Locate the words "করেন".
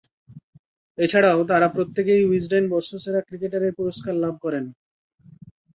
4.43-4.65